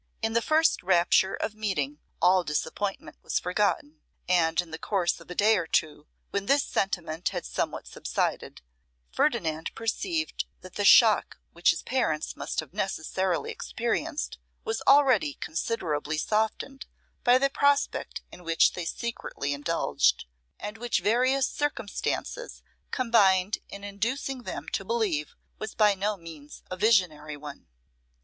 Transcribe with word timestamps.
In 0.23 0.33
the 0.33 0.41
first 0.41 0.81
rapture 0.81 1.35
of 1.35 1.53
meeting 1.53 1.99
all 2.19 2.43
disappointment 2.43 3.17
was 3.21 3.37
forgotten, 3.39 4.01
and 4.27 4.59
in 4.59 4.71
the 4.71 4.79
course 4.79 5.19
of 5.19 5.29
a 5.29 5.35
day 5.35 5.59
or 5.59 5.67
two, 5.67 6.07
when 6.31 6.47
this 6.47 6.63
sentiment 6.63 7.29
had 7.29 7.45
somewhat 7.45 7.85
subsided, 7.85 8.63
Ferdinand 9.11 9.69
perceived 9.75 10.45
that 10.61 10.73
the 10.73 10.85
shock 10.85 11.37
which 11.53 11.69
his 11.69 11.83
parents 11.83 12.35
must 12.35 12.61
have 12.61 12.73
necessarily 12.73 13.51
experienced 13.51 14.39
was 14.63 14.81
already 14.87 15.35
considerably 15.35 16.17
softened 16.17 16.87
by 17.23 17.37
the 17.37 17.51
prospect 17.51 18.23
in 18.31 18.43
which 18.43 18.73
they 18.73 18.85
secretly 18.85 19.53
indulged, 19.53 20.25
and 20.59 20.79
which 20.79 21.01
various 21.01 21.47
circumstances 21.47 22.63
combined 22.89 23.59
in 23.69 23.83
inducing 23.83 24.45
them 24.45 24.67
to 24.69 24.83
believe 24.83 25.35
was 25.59 25.75
by 25.75 25.93
no 25.93 26.17
means 26.17 26.63
a 26.71 26.75
visionary 26.75 27.37
one. 27.37 27.67